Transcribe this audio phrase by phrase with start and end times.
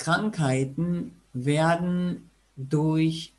[0.00, 3.32] Krankheiten werden durch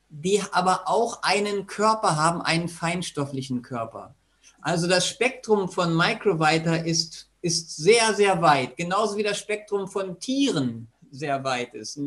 [0.09, 4.15] die aber auch einen Körper haben, einen feinstofflichen Körper.
[4.61, 10.19] Also das Spektrum von Microvita ist, ist sehr, sehr weit, genauso wie das Spektrum von
[10.19, 11.99] Tieren sehr weit ist.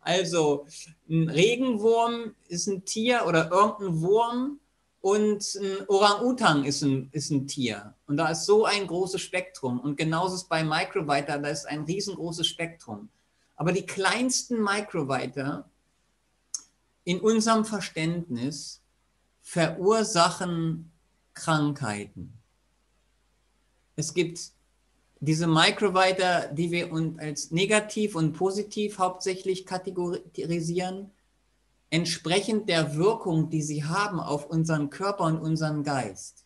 [0.00, 0.66] Also
[1.08, 4.58] ein Regenwurm ist ein Tier oder irgendein Wurm
[5.00, 7.94] und ein Orang-Utang ist ein, ist ein Tier.
[8.06, 9.78] Und da ist so ein großes Spektrum.
[9.80, 13.08] Und genauso ist bei Microvita, da ist ein riesengroßes Spektrum.
[13.56, 15.68] Aber die kleinsten Microvita
[17.04, 18.82] in unserem Verständnis
[19.40, 20.90] verursachen
[21.32, 22.34] Krankheiten.
[23.96, 24.52] Es gibt
[25.20, 31.10] diese Microvita, die wir uns als negativ und positiv hauptsächlich kategorisieren,
[31.90, 36.44] entsprechend der Wirkung, die sie haben auf unseren Körper und unseren Geist.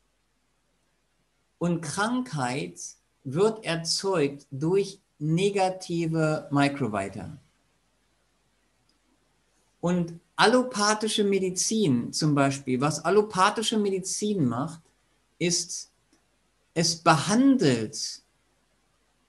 [1.59, 2.81] Und Krankheit
[3.25, 7.39] wird erzeugt durch negative Microvita.
[9.81, 14.81] Und allopathische Medizin zum Beispiel, was allopathische Medizin macht,
[15.39, 15.91] ist,
[16.75, 18.23] es behandelt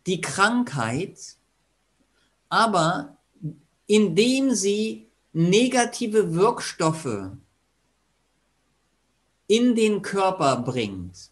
[0.05, 1.19] die Krankheit,
[2.49, 3.17] aber
[3.87, 7.31] indem sie negative Wirkstoffe
[9.47, 11.31] in den Körper bringt.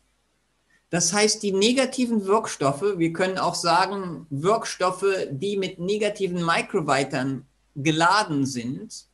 [0.90, 7.46] Das heißt, die negativen Wirkstoffe, wir können auch sagen, Wirkstoffe, die mit negativen Microvitern
[7.76, 9.06] geladen sind,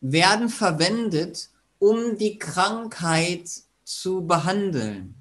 [0.00, 3.48] werden verwendet, um die Krankheit
[3.84, 5.14] zu behandeln.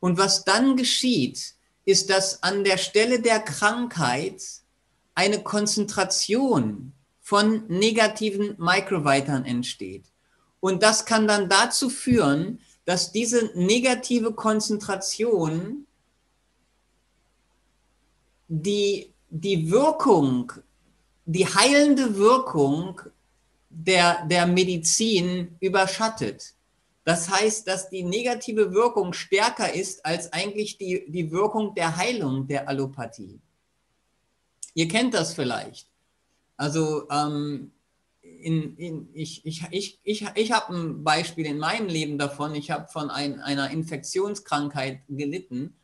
[0.00, 1.54] Und was dann geschieht,
[1.84, 4.42] ist, dass an der Stelle der Krankheit
[5.14, 10.04] eine Konzentration von negativen Microvitern entsteht.
[10.60, 15.86] Und das kann dann dazu führen, dass diese negative Konzentration
[18.48, 20.52] die, die Wirkung,
[21.24, 23.00] die heilende Wirkung
[23.70, 26.54] der, der Medizin überschattet.
[27.04, 32.46] Das heißt, dass die negative Wirkung stärker ist als eigentlich die, die Wirkung der Heilung
[32.46, 33.40] der Allopathie.
[34.74, 35.88] Ihr kennt das vielleicht.
[36.56, 37.72] Also ähm,
[38.20, 42.54] in, in, ich, ich, ich, ich, ich habe ein Beispiel in meinem Leben davon.
[42.54, 45.74] Ich habe von ein, einer Infektionskrankheit gelitten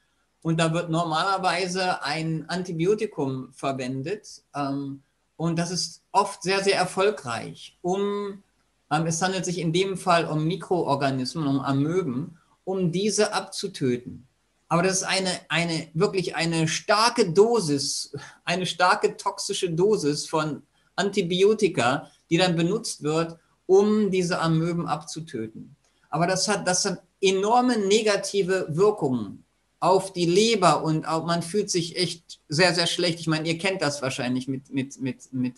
[0.43, 5.03] und da wird normalerweise ein Antibiotikum verwendet ähm,
[5.37, 8.43] und das ist oft sehr, sehr erfolgreich, um
[8.91, 14.28] ähm, es handelt sich in dem Fall um Mikroorganismen, um Amöben, um diese abzutöten.
[14.69, 20.63] Aber das ist eine, eine, wirklich eine starke Dosis, eine starke toxische Dosis von
[20.95, 25.75] Antibiotika, die dann benutzt wird, um diese Amöben abzutöten.
[26.11, 29.45] Aber das hat, das hat enorme negative Wirkungen
[29.81, 33.21] auf die Leber und auch, man fühlt sich echt sehr, sehr schlecht.
[33.21, 35.55] Ich meine, ihr kennt das wahrscheinlich mit, mit, mit, mit,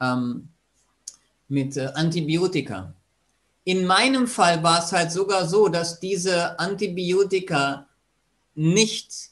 [0.00, 0.48] ähm,
[1.48, 2.94] mit äh, Antibiotika.
[3.64, 7.85] In meinem Fall war es halt sogar so, dass diese Antibiotika
[8.56, 9.30] nicht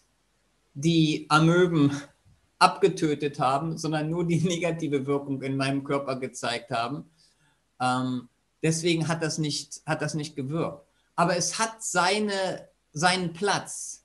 [0.74, 1.90] die Amöben
[2.58, 7.10] abgetötet haben, sondern nur die negative Wirkung in meinem Körper gezeigt haben.
[7.80, 8.28] Ähm,
[8.62, 10.86] deswegen hat das, nicht, hat das nicht gewirkt.
[11.16, 14.04] Aber es hat seine, seinen Platz.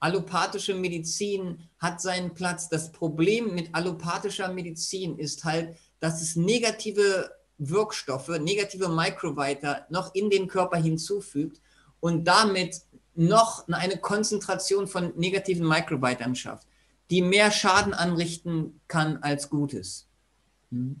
[0.00, 2.68] Allopathische Medizin hat seinen Platz.
[2.68, 10.30] Das Problem mit allopathischer Medizin ist halt, dass es negative Wirkstoffe, negative Microvita noch in
[10.30, 11.60] den Körper hinzufügt
[12.00, 12.80] und damit
[13.20, 16.66] noch eine Konzentration von negativen Microvitern schafft,
[17.10, 20.06] die mehr Schaden anrichten kann als Gutes.
[20.70, 20.96] Hm?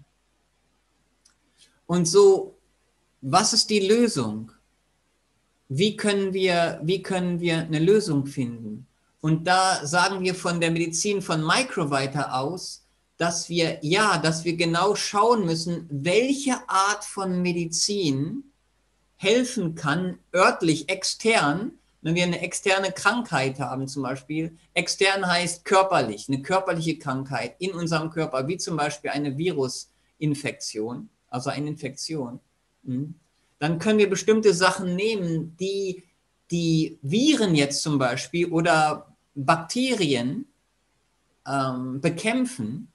[1.86, 2.58] Und so,
[3.22, 4.52] was ist die Lösung?
[5.68, 8.86] Wie können wir, wie können wir eine Lösung finden?
[9.22, 12.84] Und da sagen wir von der Medizin von Microvita aus,
[13.16, 18.44] dass wir, ja, dass wir genau schauen müssen, welche Art von Medizin
[19.16, 24.56] helfen kann, örtlich, extern, wenn wir eine externe Krankheit haben zum Beispiel.
[24.74, 31.50] Extern heißt körperlich, eine körperliche Krankheit in unserem Körper, wie zum Beispiel eine Virusinfektion, also
[31.50, 32.40] eine Infektion.
[32.84, 33.14] Hm.
[33.58, 36.04] Dann können wir bestimmte Sachen nehmen, die
[36.50, 40.46] die Viren jetzt zum Beispiel oder Bakterien
[41.46, 42.90] ähm, bekämpfen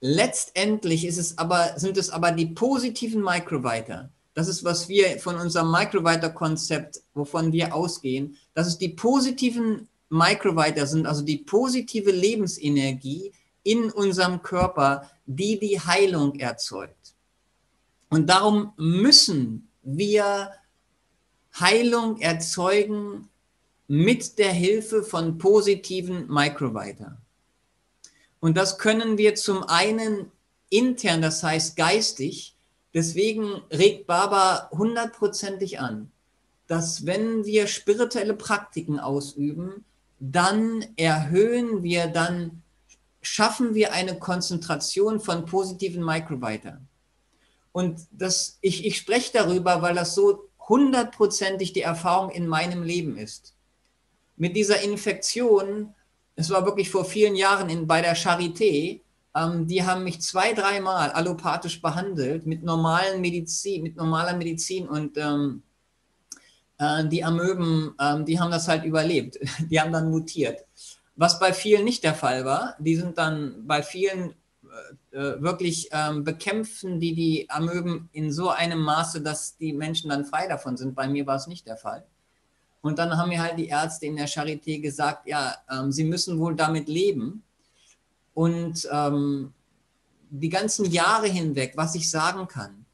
[0.00, 4.10] Letztendlich es aber, sind es aber die positiven Microviter.
[4.36, 10.86] Das ist, was wir von unserem Microviter-Konzept, wovon wir ausgehen, dass es die positiven Microviter
[10.86, 17.14] sind, also die positive Lebensenergie in unserem Körper, die die Heilung erzeugt.
[18.10, 20.50] Und darum müssen wir
[21.58, 23.30] Heilung erzeugen
[23.88, 27.16] mit der Hilfe von positiven Microviter.
[28.40, 30.30] Und das können wir zum einen
[30.68, 32.55] intern, das heißt geistig.
[32.96, 36.10] Deswegen regt Baba hundertprozentig an,
[36.66, 39.84] dass wenn wir spirituelle Praktiken ausüben,
[40.18, 42.62] dann erhöhen wir, dann
[43.20, 46.80] schaffen wir eine Konzentration von positiven Microvita.
[47.72, 53.18] Und das, ich, ich spreche darüber, weil das so hundertprozentig die Erfahrung in meinem Leben
[53.18, 53.52] ist.
[54.38, 55.94] Mit dieser Infektion
[56.36, 59.00] es war wirklich vor vielen Jahren in, bei der Charité,
[59.36, 65.18] ähm, die haben mich zwei, dreimal allopathisch behandelt mit normalen Medizin, mit normaler Medizin und
[65.18, 65.62] ähm,
[66.78, 69.38] äh, die Amöben, ähm, die haben das halt überlebt.
[69.70, 70.64] Die haben dann mutiert.
[71.16, 74.34] Was bei vielen nicht der Fall war, die sind dann bei vielen
[75.12, 80.10] äh, äh wirklich ähm, bekämpfen die die Amöben in so einem Maße, dass die Menschen
[80.10, 80.94] dann frei davon sind.
[80.94, 82.04] Bei mir war es nicht der Fall.
[82.82, 86.38] Und dann haben mir halt die Ärzte in der Charité gesagt, ja, ähm, sie müssen
[86.38, 87.42] wohl damit leben.
[88.36, 89.54] Und ähm,
[90.28, 92.84] die ganzen Jahre hinweg, was ich sagen kann,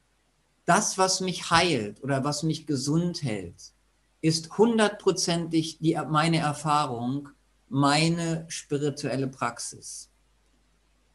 [0.63, 3.73] das, was mich heilt oder was mich gesund hält,
[4.21, 7.27] ist hundertprozentig die, meine Erfahrung,
[7.67, 10.09] meine spirituelle Praxis.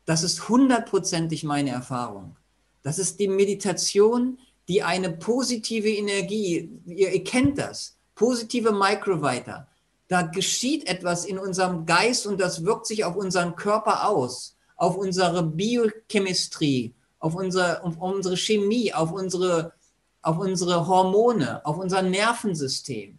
[0.04, 2.36] Das ist hundertprozentig meine Erfahrung.
[2.82, 4.38] Das ist die Meditation,
[4.68, 9.67] die eine positive Energie, ihr, ihr kennt das, positive Microvita.
[10.08, 14.96] Da geschieht etwas in unserem Geist und das wirkt sich auf unseren Körper aus, auf
[14.96, 19.74] unsere Biochemistrie, auf unsere, auf unsere Chemie, auf unsere,
[20.22, 23.18] auf unsere Hormone, auf unser Nervensystem.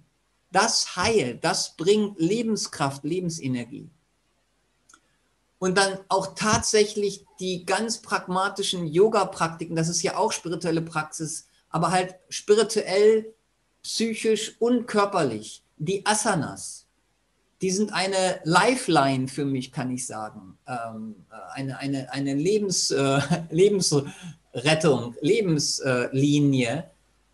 [0.51, 3.89] Das heilt, das bringt Lebenskraft, Lebensenergie.
[5.59, 11.91] Und dann auch tatsächlich die ganz pragmatischen Yoga-Praktiken, das ist ja auch spirituelle Praxis, aber
[11.91, 13.33] halt spirituell
[13.83, 15.61] psychisch und körperlich.
[15.79, 16.85] Die Asanas,
[17.61, 20.57] die sind eine Lifeline für mich, kann ich sagen.
[20.67, 21.15] Ähm,
[21.53, 23.19] eine, eine, eine Lebens, äh,
[23.49, 26.83] Lebensrettung, Lebenslinie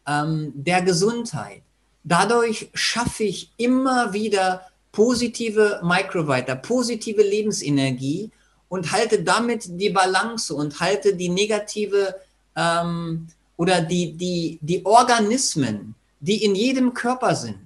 [0.07, 1.61] ähm, der Gesundheit.
[2.03, 4.61] Dadurch schaffe ich immer wieder
[4.91, 8.31] positive Microvita, positive Lebensenergie
[8.69, 12.15] und halte damit die Balance und halte die negative
[12.55, 17.64] ähm, oder die, die, die Organismen, die in jedem Körper sind.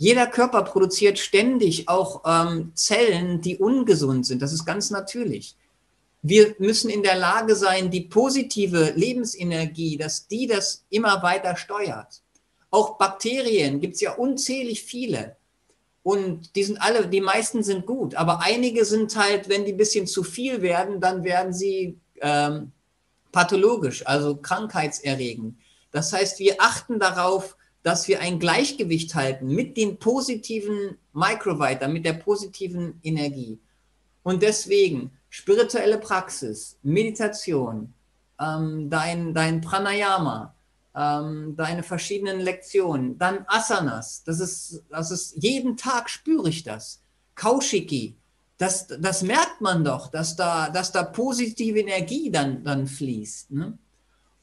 [0.00, 4.40] Jeder Körper produziert ständig auch ähm, Zellen, die ungesund sind.
[4.40, 5.56] Das ist ganz natürlich.
[6.22, 12.22] Wir müssen in der Lage sein, die positive Lebensenergie, dass die das immer weiter steuert.
[12.70, 15.36] Auch Bakterien gibt es ja unzählig viele.
[16.02, 19.76] Und die sind alle, die meisten sind gut, aber einige sind halt, wenn die ein
[19.76, 22.72] bisschen zu viel werden, dann werden sie ähm,
[23.32, 25.58] pathologisch, also krankheitserregend.
[25.92, 32.04] Das heißt, wir achten darauf, dass wir ein Gleichgewicht halten mit den positiven Microviter, mit
[32.04, 33.58] der positiven Energie.
[34.22, 37.94] Und deswegen spirituelle Praxis, Meditation,
[38.38, 40.54] ähm, dein, dein Pranayama,
[40.94, 47.00] ähm, deine verschiedenen Lektionen, dann Asanas, das ist, das ist, jeden Tag spüre ich das.
[47.34, 48.16] Kaushiki,
[48.58, 53.52] das, das merkt man doch, dass da, dass da positive Energie dann, dann fließt.
[53.52, 53.78] Ne?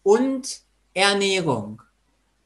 [0.02, 0.62] Und
[0.94, 1.84] Ernährung.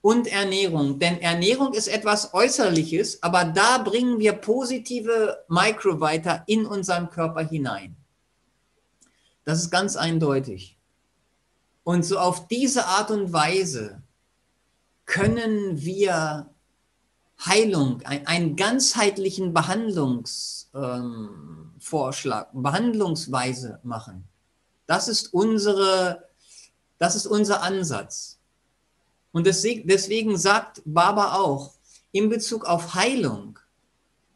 [0.01, 0.97] Und Ernährung.
[0.97, 7.95] Denn Ernährung ist etwas Äußerliches, aber da bringen wir positive Microviter in unseren Körper hinein.
[9.43, 10.77] Das ist ganz eindeutig.
[11.83, 14.01] Und so auf diese Art und Weise
[15.05, 16.49] können wir
[17.45, 24.27] Heilung, ein, einen ganzheitlichen Behandlungsvorschlag, ähm, Behandlungsweise machen.
[24.85, 26.27] Das ist unsere,
[26.99, 28.37] das ist unser Ansatz.
[29.31, 31.73] Und deswegen, sagt Baba auch,
[32.11, 33.57] in Bezug auf Heilung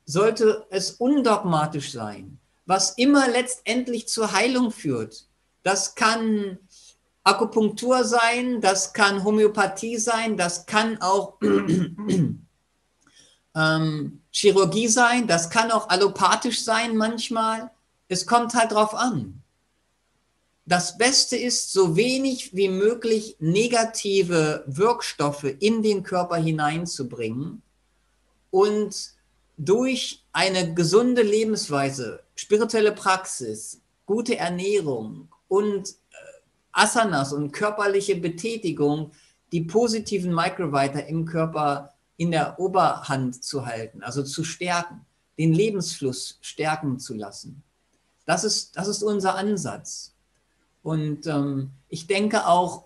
[0.06, 2.40] sollte es undogmatisch sein.
[2.66, 5.26] Was immer letztendlich zur Heilung führt,
[5.64, 6.58] das kann
[7.24, 11.38] Akupunktur sein, das kann Homöopathie sein, das kann auch
[13.56, 17.72] ähm, Chirurgie sein, das kann auch allopathisch sein manchmal.
[18.08, 19.42] Es kommt halt drauf an.
[20.68, 27.62] Das Beste ist, so wenig wie möglich negative Wirkstoffe in den Körper hineinzubringen
[28.50, 29.14] und
[29.58, 35.94] durch eine gesunde Lebensweise, spirituelle Praxis, gute Ernährung und äh,
[36.72, 39.12] Asanas und körperliche Betätigung
[39.52, 45.06] die positiven Microviter im Körper in der Oberhand zu halten, also zu stärken,
[45.38, 47.64] den Lebensfluss stärken zu lassen.
[48.26, 50.15] Das ist, das ist unser Ansatz.
[50.86, 52.86] Und ähm, ich denke auch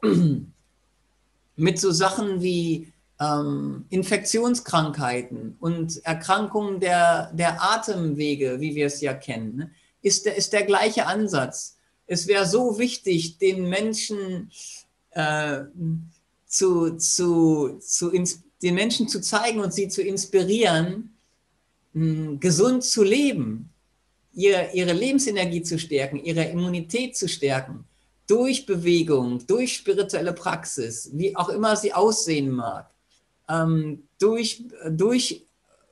[1.57, 9.13] mit so Sachen wie ähm, Infektionskrankheiten und Erkrankungen der, der Atemwege, wie wir es ja
[9.13, 11.75] kennen, ne, ist, der, ist der gleiche Ansatz.
[12.07, 14.49] Es wäre so wichtig, den Menschen
[15.11, 15.63] äh,
[16.45, 18.11] zu, zu, zu
[18.61, 21.17] den Menschen zu zeigen und sie zu inspirieren,
[21.93, 23.73] hm, gesund zu leben,
[24.33, 27.85] ihre, ihre Lebensenergie zu stärken, ihre Immunität zu stärken,
[28.27, 32.91] durch Bewegung, durch spirituelle Praxis, wie auch immer sie aussehen mag,
[33.49, 35.47] ähm, durch, durch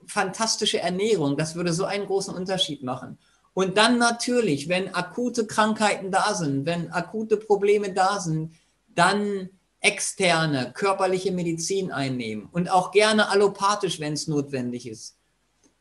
[0.06, 3.18] fantastische Ernährung, das würde so einen großen Unterschied machen.
[3.54, 8.54] Und dann natürlich, wenn akute Krankheiten da sind, wenn akute Probleme da sind,
[8.94, 15.18] dann externe körperliche Medizin einnehmen und auch gerne allopathisch, wenn es notwendig ist.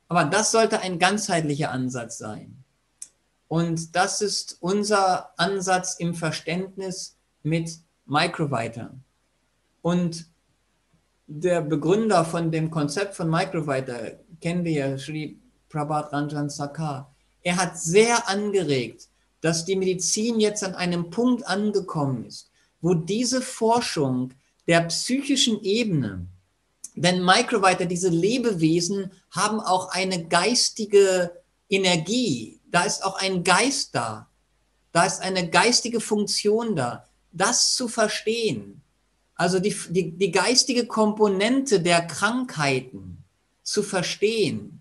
[0.09, 2.65] Aber das sollte ein ganzheitlicher Ansatz sein.
[3.49, 8.95] Und das ist unser Ansatz im Verständnis mit Microviter.
[9.83, 10.27] Und
[11.27, 17.57] der Begründer von dem Konzept von Microviter, kennen wir ja, Sri Prabhat Ranjan Sakar, er
[17.57, 19.09] hat sehr angeregt,
[19.41, 24.33] dass die Medizin jetzt an einem Punkt angekommen ist, wo diese Forschung
[24.67, 26.27] der psychischen Ebene,
[26.97, 31.31] denn Microviter, diese Lebewesen, haben auch eine geistige
[31.69, 34.29] Energie, da ist auch ein Geist da,
[34.93, 38.81] da ist eine geistige Funktion da, das zu verstehen,
[39.35, 43.23] also die, die, die geistige Komponente der Krankheiten
[43.63, 44.81] zu verstehen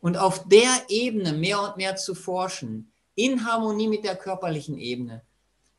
[0.00, 5.22] und auf der Ebene mehr und mehr zu forschen, in Harmonie mit der körperlichen Ebene,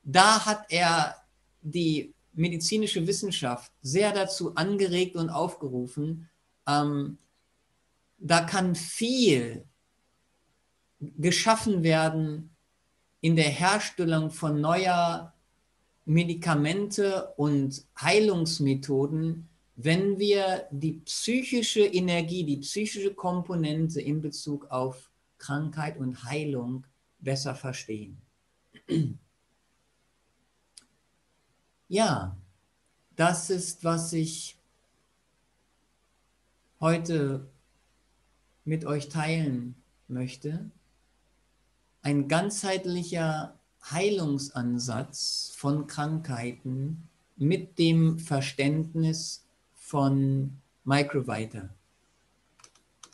[0.04, 1.16] da hat er
[1.62, 6.30] die medizinische Wissenschaft sehr dazu angeregt und aufgerufen.
[6.68, 7.18] Ähm,
[8.18, 9.66] da kann viel
[11.00, 12.56] geschaffen werden
[13.22, 15.34] in der Herstellung von neuer
[16.06, 25.98] Medikamente und Heilungsmethoden, wenn wir die psychische Energie, die psychische Komponente in Bezug auf Krankheit
[25.98, 26.86] und Heilung
[27.20, 28.22] besser verstehen.
[31.94, 32.36] Ja,
[33.16, 34.58] das ist, was ich
[36.80, 37.48] heute
[38.66, 39.76] mit euch teilen
[40.08, 40.72] möchte.
[42.02, 43.60] Ein ganzheitlicher
[43.92, 49.46] Heilungsansatz von Krankheiten mit dem Verständnis
[49.76, 51.70] von Microviter.